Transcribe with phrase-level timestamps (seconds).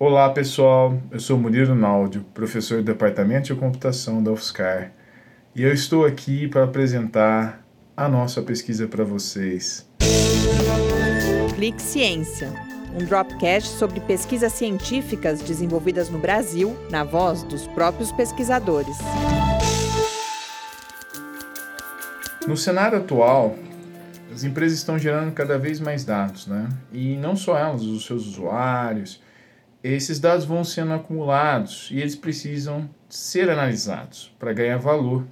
[0.00, 4.92] Olá pessoal, eu sou Murilo Naldio, professor do Departamento de Computação da UFSCar,
[5.56, 9.90] e eu estou aqui para apresentar a nossa pesquisa para vocês.
[11.56, 12.52] Clique Ciência,
[12.94, 18.98] um dropcast sobre pesquisas científicas desenvolvidas no Brasil, na voz dos próprios pesquisadores.
[22.46, 23.56] No cenário atual,
[24.32, 26.68] as empresas estão gerando cada vez mais dados, né?
[26.92, 29.26] E não só elas, os seus usuários.
[29.90, 35.26] Esses dados vão sendo acumulados e eles precisam ser analisados para ganhar valor.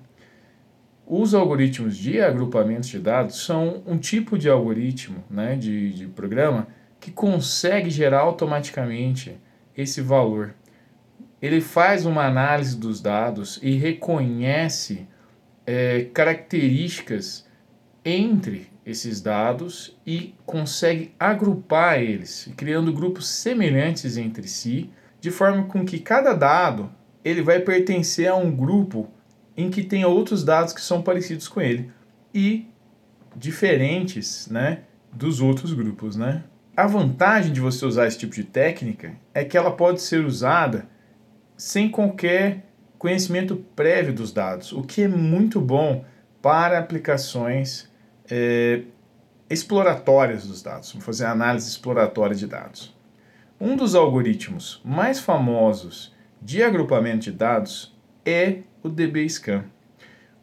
[1.07, 6.69] Os algoritmos de agrupamento de dados são um tipo de algoritmo, né, de, de programa,
[6.99, 9.39] que consegue gerar automaticamente
[9.77, 10.55] esse valor.
[11.43, 15.07] Ele faz uma análise dos dados e reconhece
[15.67, 17.46] é, características
[18.09, 24.89] entre esses dados e consegue agrupar eles, criando grupos semelhantes entre si,
[25.21, 26.89] de forma com que cada dado
[27.25, 29.11] ele vai pertencer a um grupo
[29.57, 31.91] em que tem outros dados que são parecidos com ele
[32.33, 32.69] e
[33.35, 36.45] diferentes, né, dos outros grupos, né?
[36.77, 40.87] A vantagem de você usar esse tipo de técnica é que ela pode ser usada
[41.57, 42.67] sem qualquer
[42.99, 46.05] conhecimento prévio dos dados, o que é muito bom
[46.41, 47.91] para aplicações
[48.31, 48.83] é,
[49.49, 52.95] exploratórias dos dados, vamos fazer análise exploratória de dados.
[53.61, 59.65] Um dos algoritmos mais famosos de agrupamento de dados é o DBSCAN.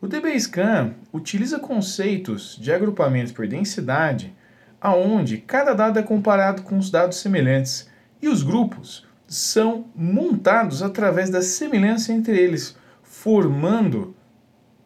[0.01, 4.35] O DBSCAN utiliza conceitos de agrupamento por densidade,
[4.81, 7.89] aonde cada dado é comparado com os dados semelhantes
[8.21, 14.15] e os grupos são montados através da semelhança entre eles, formando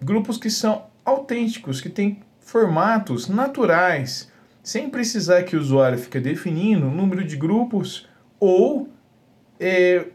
[0.01, 4.31] grupos que são autênticos, que têm formatos naturais,
[4.63, 8.07] sem precisar que o usuário fique definindo o número de grupos
[8.39, 8.89] ou
[9.59, 10.05] é,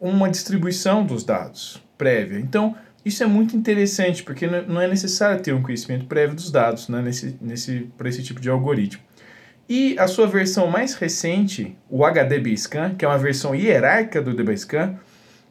[0.00, 2.38] uma distribuição dos dados prévia.
[2.38, 6.88] Então, isso é muito interessante, porque não é necessário ter um conhecimento prévio dos dados
[6.88, 9.02] né, nesse, nesse, para esse tipo de algoritmo.
[9.68, 14.94] E a sua versão mais recente, o HDBScan, que é uma versão hierárquica do DBScan,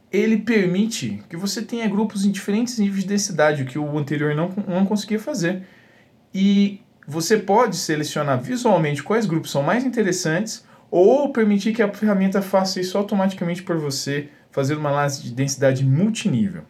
[0.09, 4.33] ele permite que você tenha grupos em diferentes níveis de densidade, o que o anterior
[4.33, 5.63] não, não conseguia fazer.
[6.33, 12.41] E você pode selecionar visualmente quais grupos são mais interessantes ou permitir que a ferramenta
[12.41, 16.63] faça isso automaticamente por você, fazendo uma análise de densidade multinível.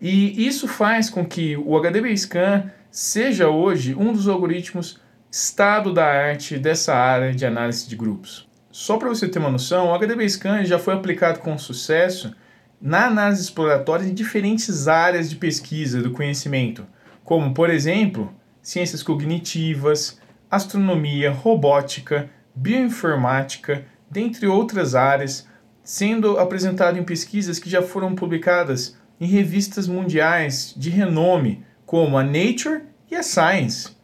[0.00, 6.04] E isso faz com que o HDB Scan seja hoje um dos algoritmos estado da
[6.04, 8.48] arte dessa área de análise de grupos.
[8.70, 12.34] Só para você ter uma noção, o HDB Scan já foi aplicado com sucesso
[12.80, 16.86] na análise exploratória em diferentes áreas de pesquisa do conhecimento,
[17.22, 25.48] como, por exemplo, ciências cognitivas, astronomia, robótica, bioinformática, dentre outras áreas,
[25.82, 32.22] sendo apresentado em pesquisas que já foram publicadas em revistas mundiais de renome, como a
[32.22, 33.96] Nature e a Science.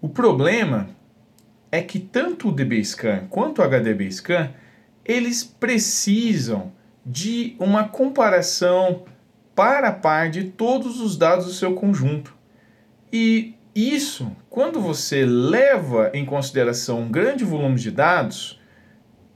[0.00, 0.88] O problema
[1.72, 4.50] é que tanto o DBScan quanto o HDBScan,
[5.04, 6.72] eles precisam
[7.04, 9.04] de uma comparação
[9.54, 12.34] para a par de todos os dados do seu conjunto.
[13.12, 18.60] E isso, quando você leva em consideração um grande volume de dados,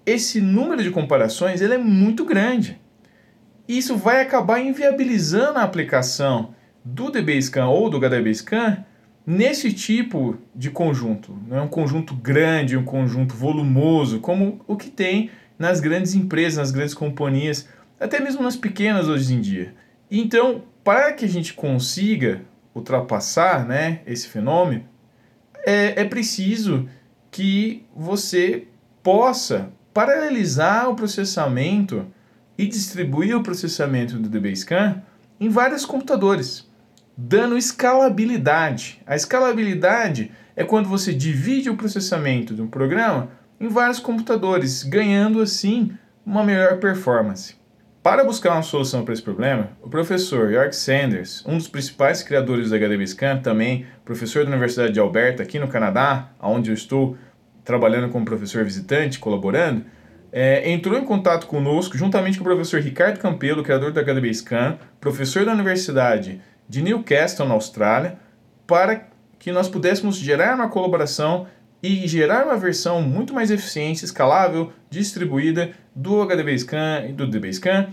[0.07, 2.81] esse número de comparações ele é muito grande.
[3.67, 6.55] Isso vai acabar inviabilizando a aplicação
[6.85, 8.85] do DBScan ou do HDBScan
[9.27, 11.39] nesse tipo de conjunto.
[11.47, 16.57] Não é um conjunto grande, um conjunto volumoso, como o que tem nas grandes empresas,
[16.57, 17.69] nas grandes companhias,
[18.01, 19.75] até mesmo nas pequenas hoje em dia.
[20.11, 22.41] Então, para que a gente consiga
[22.75, 24.85] ultrapassar né, esse fenômeno,
[25.67, 26.89] é, é preciso
[27.31, 28.67] que você
[29.03, 32.07] possa paralelizar o processamento
[32.57, 35.03] e distribuir o processamento do DBScan
[35.41, 36.69] em vários computadores,
[37.17, 39.01] dando escalabilidade.
[39.07, 43.31] A escalabilidade é quando você divide o processamento de um programa
[43.61, 45.93] em vários computadores, ganhando assim
[46.25, 47.58] uma melhor performance.
[48.09, 52.71] Para buscar uma solução para esse problema, o professor York Sanders, um dos principais criadores
[52.71, 57.19] do HDBScan, também professor da Universidade de Alberta, aqui no Canadá, onde eu estou
[57.63, 59.85] trabalhando como professor visitante, colaborando,
[60.33, 65.45] é, entrou em contato conosco, juntamente com o professor Ricardo Campelo, criador do HDBScan, professor
[65.45, 68.19] da Universidade de Newcastle, na Austrália,
[68.67, 69.07] para
[69.39, 71.47] que nós pudéssemos gerar uma colaboração
[71.83, 77.89] e gerar uma versão muito mais eficiente, escalável, distribuída do HDBaseCAN e do DBaseCAN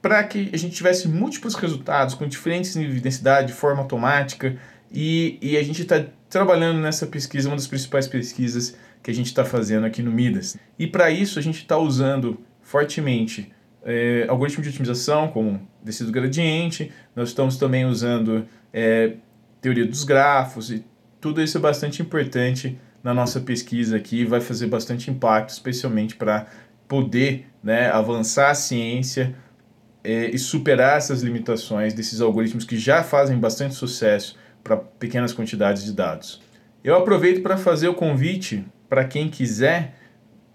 [0.00, 4.56] para que a gente tivesse múltiplos resultados com diferentes níveis de densidade de forma automática
[4.90, 9.26] e, e a gente está trabalhando nessa pesquisa, uma das principais pesquisas que a gente
[9.26, 10.56] está fazendo aqui no Midas.
[10.78, 13.52] E para isso a gente está usando fortemente
[13.84, 19.14] é, algoritmo de otimização, como descido gradiente, nós estamos também usando é,
[19.60, 20.84] teoria dos grafos, e
[21.20, 26.46] tudo isso é bastante importante na nossa pesquisa aqui, vai fazer bastante impacto, especialmente para
[26.86, 29.34] poder né, avançar a ciência
[30.02, 35.84] é, e superar essas limitações desses algoritmos que já fazem bastante sucesso para pequenas quantidades
[35.84, 36.40] de dados.
[36.82, 39.94] Eu aproveito para fazer o convite para quem quiser